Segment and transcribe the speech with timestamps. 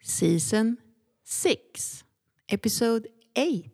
[0.00, 0.78] Season
[1.24, 2.04] 6,
[2.48, 3.68] Episode 8.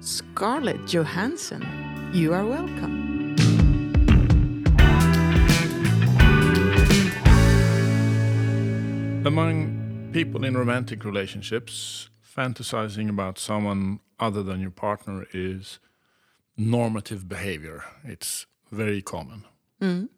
[0.00, 1.66] Scarlett Johansson,
[2.12, 3.02] you are welcome.
[9.26, 15.80] Among people in romantic relationships, fantasizing about someone other than your partner is
[16.56, 17.84] normative behavior.
[18.04, 19.44] It's very common.
[19.80, 20.08] Mm.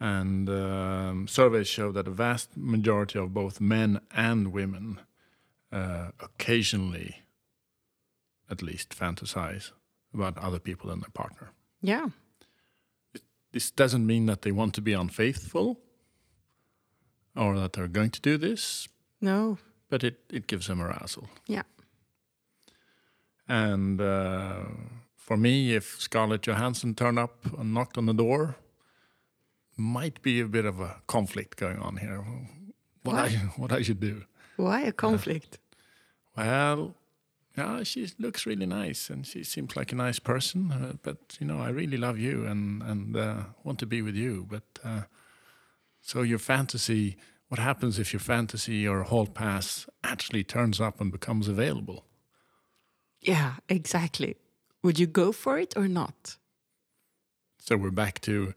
[0.00, 5.00] And um, surveys show that a vast majority of both men and women
[5.72, 7.22] uh, occasionally,
[8.50, 9.72] at least, fantasize
[10.14, 11.50] about other people than their partner.
[11.82, 12.08] Yeah.
[13.52, 15.80] This doesn't mean that they want to be unfaithful
[17.34, 18.88] or that they're going to do this,
[19.20, 19.58] No.
[19.90, 21.28] but it, it gives them arousal.
[21.46, 21.62] Yeah.
[23.48, 24.60] And uh,
[25.16, 28.56] for me, if Scarlett Johansson turned up and knocked on the door,
[29.78, 32.24] might be a bit of a conflict going on here.
[33.02, 34.24] What I what I should do?
[34.56, 35.58] Why a conflict?
[36.36, 36.94] Well,
[37.56, 40.70] yeah, she looks really nice and she seems like a nice person.
[40.72, 44.14] Uh, but you know, I really love you and and uh, want to be with
[44.14, 44.46] you.
[44.48, 45.02] But uh,
[46.00, 47.16] so your fantasy,
[47.48, 52.04] what happens if your fantasy or hall pass actually turns up and becomes available?
[53.20, 54.36] yeah, exactly.
[54.82, 56.36] Would you go for it or not?
[57.58, 58.54] So we're back to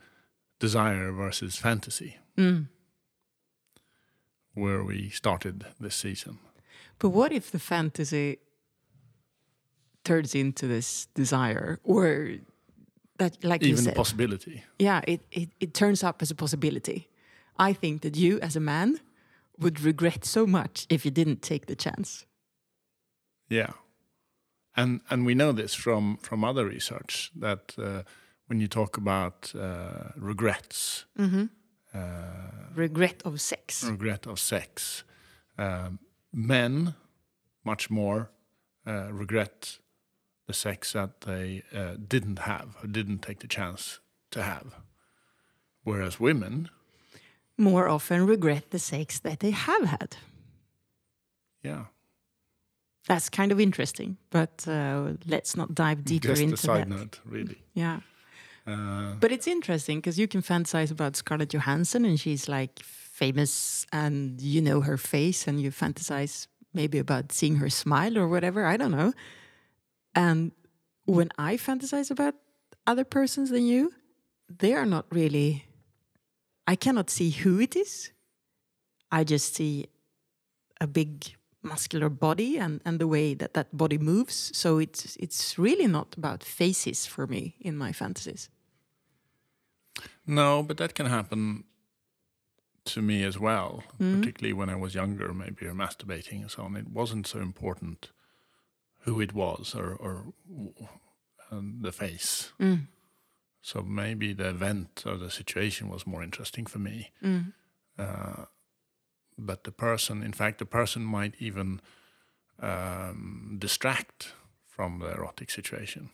[0.62, 2.68] desire versus fantasy, Mm.
[4.54, 6.38] where we started this season.
[7.00, 8.38] But what if the fantasy
[10.04, 12.30] turns into this desire or
[13.18, 14.64] that like you Even a possibility.
[14.80, 17.08] yeah it, it, it turns up as a possibility
[17.60, 19.00] i think that you as a man
[19.60, 22.26] would regret so much if you didn't take the chance
[23.50, 23.74] Yeah,
[24.76, 28.02] and and we know this from from other research that uh,
[28.52, 32.00] when you talk about uh, regrets, uh,
[32.76, 33.82] regret of sex.
[33.82, 35.06] regret of sex,
[35.58, 36.00] um,
[36.34, 36.96] men
[37.64, 38.30] much more
[38.86, 39.80] uh, regret
[40.48, 44.02] the sex that they uh, didn't have or didn't take the chance
[44.32, 44.76] to have,
[45.86, 46.70] whereas women,
[47.58, 50.18] more often regret the sex that they have had.
[51.64, 51.86] Yeah,
[53.08, 56.90] that's kind of interesting but uh, let's not dive deeper just a into side that.
[56.90, 57.62] note, really.
[57.74, 58.02] yeah
[58.68, 63.86] Uh, But it's interesting because you can fantasize about Scarlett Johansson and she's like famous
[63.92, 68.66] and you know her face and you fantasize maybe about seeing her smile or whatever.
[68.66, 69.14] I don't know.
[70.16, 70.52] And
[71.06, 72.36] when I fantasize about
[72.86, 73.94] other persons than you,
[74.50, 75.66] they are not really,
[76.68, 78.12] I cannot see who it is.
[79.12, 79.88] I just see
[80.80, 84.52] a big muscular body and, and the way that that body moves.
[84.58, 88.50] So it's it's really not about faces for me in my fantasies.
[90.26, 91.64] No, but that can happen
[92.84, 96.76] to me as well, particularly when I was younger, maybe or masturbating and so on.
[96.76, 98.12] It wasn't so important
[99.06, 100.34] who it was or, or
[101.52, 102.52] um, the face.
[103.62, 107.12] So maybe the event or the situation was more interesting for me.
[107.98, 108.46] Uh,
[109.46, 111.82] but the person, in fact, the person might even
[112.60, 114.34] um, distract
[114.68, 116.10] from the erotic situation.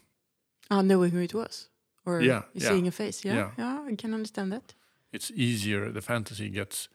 [0.70, 1.70] Ah, knowing who it was,
[2.06, 2.70] or Yeah, yeah.
[2.70, 3.26] seeing a face.
[3.28, 3.52] Yeah, Yeah.
[3.58, 4.74] yeah, I can understand that.
[5.14, 6.90] it's easier the fantasy gets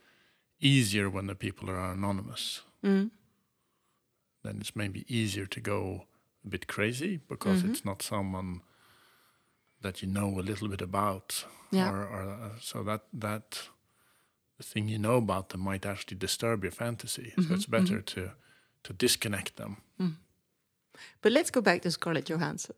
[0.61, 3.11] easier when the people are anonymous Mm.
[4.45, 6.07] then it's maybe easier to go
[6.45, 8.61] a bit crazy because it's not someone
[9.81, 11.91] that you know a little bit about Yeah.
[11.91, 13.69] or, or uh, so that that
[14.63, 18.21] thing you know about them might actually disturb your fantasy so mm-hmm, it's better mm-hmm.
[18.21, 18.31] to
[18.83, 20.15] to disconnect them mm.
[21.21, 22.77] But let's go back to Scarlett Johansson.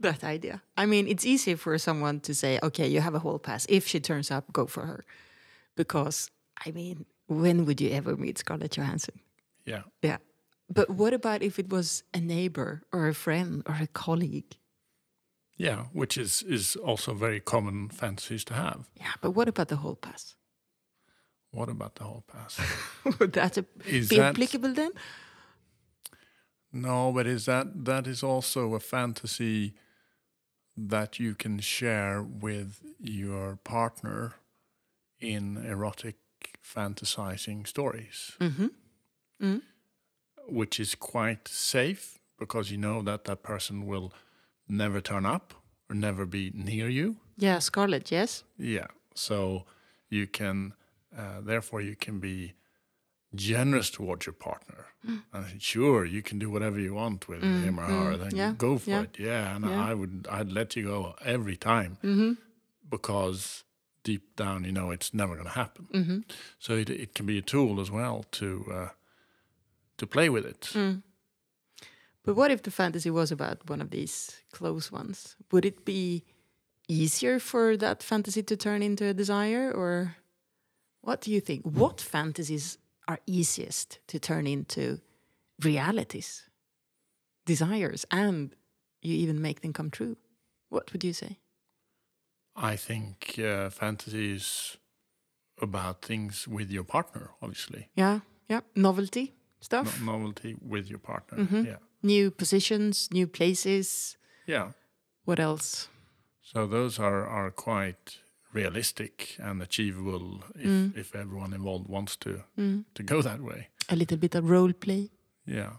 [0.00, 0.62] That idea.
[0.76, 3.66] I mean, it's easy for someone to say, "Okay, you have a hall pass.
[3.68, 5.04] If she turns up, go for her,"
[5.76, 6.30] because
[6.66, 9.20] I mean, when would you ever meet Scarlett Johansson?
[9.64, 10.18] yeah Yeah.
[10.68, 14.56] But what about if it was a neighbor or a friend or a colleague?
[15.58, 19.76] yeah which is is also very common fantasies to have Yeah, but what about the
[19.76, 20.34] hall pass?
[21.52, 22.58] What about the hall pass
[23.20, 24.90] Would that Is be that- applicable then?
[26.72, 29.74] No, but is that that is also a fantasy
[30.76, 34.32] that you can share with your partner
[35.20, 36.16] in erotic
[36.64, 38.68] fantasizing stories, mm-hmm.
[39.42, 39.58] Mm-hmm.
[40.48, 44.12] which is quite safe because you know that that person will
[44.66, 45.52] never turn up
[45.90, 47.16] or never be near you.
[47.36, 48.10] Yeah, Scarlett.
[48.10, 48.44] Yes.
[48.58, 48.86] Yeah.
[49.14, 49.64] So
[50.08, 50.72] you can,
[51.16, 52.54] uh, therefore, you can be
[53.34, 54.86] generous towards your partner.
[55.32, 58.16] And sure, you can do whatever you want with him or her.
[58.16, 59.18] Then Yeah, go for yeah, it.
[59.18, 59.56] Yeah.
[59.56, 59.90] And yeah.
[59.90, 62.32] I would, I'd let you go every time Mm-hmm.
[62.90, 63.64] because
[64.04, 65.86] deep down you know it's never going to happen.
[65.94, 66.18] Mm-hmm.
[66.58, 68.88] So it it can be a tool as well to uh,
[69.96, 70.60] to play with it.
[70.74, 71.02] Mm.
[72.24, 75.36] But what if the fantasy was about one of these close ones?
[75.50, 76.22] Would it be
[76.88, 80.16] easier for that fantasy to turn into a desire, or
[81.02, 81.64] what do you think?
[81.64, 82.78] What fantasies
[83.08, 85.00] are easiest to turn into
[85.62, 86.48] realities,
[87.46, 88.54] desires, and
[89.02, 90.16] you even make them come true?
[90.68, 91.38] What would you say?
[92.56, 94.76] I think uh, fantasy is
[95.60, 97.88] about things with your partner, obviously.
[97.94, 101.38] Yeah, yeah, novelty No- stuff, novelty with your partner.
[101.38, 101.66] Mhm.
[101.66, 101.76] Yeah.
[102.04, 104.16] new positions, new places.
[104.46, 104.72] Yeah.
[105.24, 105.88] What else?
[106.42, 108.18] So those are, are quite
[108.54, 110.96] realistic and achievable if, Mm.
[110.96, 112.84] if everyone involved wants to, Mm.
[112.94, 113.68] to go that way.
[113.88, 115.10] A little bit of role play,
[115.46, 115.76] Yeah.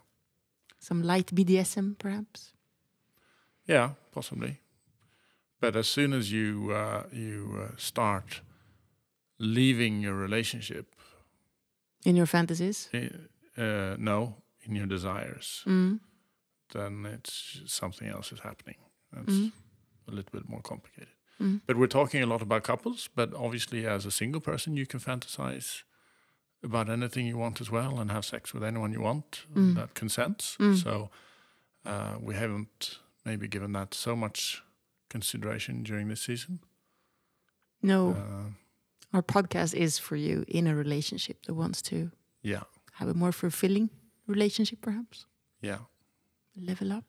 [0.80, 2.54] some light BDSM, perhaps.
[3.68, 4.60] Yeah, possibly.
[5.60, 8.42] But as soon as you uh, you uh, start
[9.40, 10.86] leaving your relationship,
[12.06, 12.90] In your fantasies.
[13.58, 14.36] uh, no,
[14.66, 16.00] in your desires, Mm.
[16.74, 18.78] then it's something else is happening.
[19.12, 19.52] That's Mm.
[20.08, 21.14] a little bit more complicated.
[21.40, 21.62] Mm.
[21.66, 23.10] But we're talking a lot about couples.
[23.16, 25.84] But obviously, as a single person, you can fantasize
[26.64, 29.76] about anything you want as well, and have sex with anyone you want Mm.
[29.76, 30.56] that consents.
[30.60, 30.76] Mm.
[30.84, 31.10] So
[31.86, 34.64] uh, we haven't maybe given that so much
[35.10, 36.60] consideration during this season.
[37.82, 38.52] No, Uh,
[39.18, 42.64] our podcast is for you in a relationship that wants to yeah,
[42.94, 43.90] have a more fulfilling
[44.28, 45.26] relationship, perhaps.
[45.62, 45.80] yeah.
[46.56, 47.06] Level up.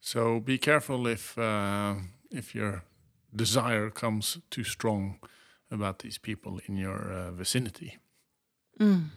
[0.00, 1.94] So be careful if uh,
[2.30, 2.82] if your
[3.34, 5.18] desire comes too strong
[5.70, 7.98] about these people in your uh, vicinity.
[8.80, 9.08] Mm.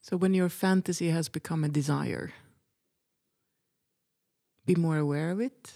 [0.00, 2.32] So when your fantasy has become a desire,
[4.66, 5.72] be more aware of it,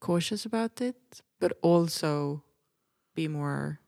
[0.00, 2.42] cautious about it, but also
[3.14, 3.80] be more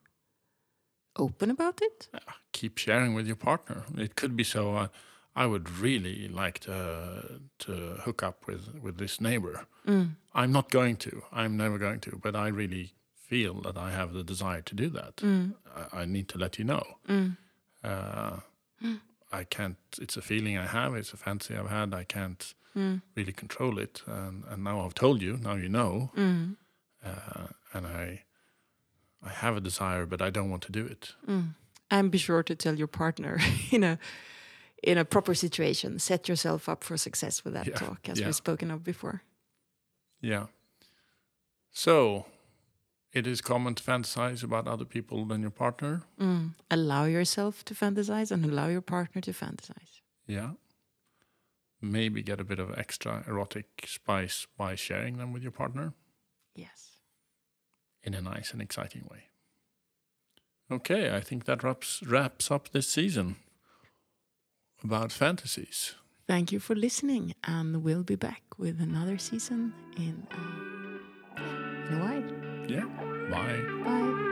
[1.17, 2.09] open about it.
[2.53, 3.85] keep sharing with your partner.
[3.97, 4.75] It could be so.
[4.75, 4.89] Uh,
[5.35, 7.73] I would really like to to
[8.05, 9.67] hook up with with this neighbor.
[9.87, 10.17] Mm.
[10.35, 11.23] I'm not going to.
[11.33, 12.19] I'm never going to.
[12.23, 12.93] But I really
[13.29, 15.17] feel that I have the desire to do that.
[15.17, 15.55] Mm.
[15.93, 16.83] I, I need to let you know.
[17.09, 17.37] Mm.
[17.83, 18.37] Uh,
[19.33, 19.77] I can't.
[19.99, 20.95] It's a feeling I have.
[20.95, 21.95] It's a fancy I've had.
[21.95, 23.03] I can't Mm.
[23.15, 24.03] really control it.
[24.07, 25.37] And, and now I've told you.
[25.37, 26.11] Now you know.
[26.17, 26.57] Mm.
[27.05, 28.23] Uh, and I
[29.23, 31.15] I have a desire, but I don't want to do it.
[31.29, 31.55] Mm.
[31.91, 33.39] And be sure to tell your partner
[33.71, 33.99] you a
[34.83, 35.99] in a proper situation.
[35.99, 38.27] Set yourself up for success with that Yeah, talk, as yeah.
[38.27, 39.23] we've spoken of before.
[40.21, 40.47] Yeah.
[41.71, 42.27] So,
[43.13, 46.03] it is common to fantasize about other people than your partner.
[46.21, 46.55] Mm.
[46.71, 50.01] Allow yourself to fantasize and allow your partner to fantasize.
[50.27, 50.53] Yeah.
[51.81, 55.95] Maybe get a bit of extra erotic spice by sharing them with your partner
[56.55, 56.99] Yes.
[58.03, 59.25] in a nice and exciting way.
[60.71, 63.37] Okay, I think that wraps wraps up this season
[64.85, 65.95] about fantasies.
[66.27, 71.41] Thank you for listening, and we'll be back with another season in, uh,
[71.89, 72.69] in a while.
[72.69, 72.87] Yeah.
[73.31, 73.61] Bye.
[73.85, 74.29] Bye.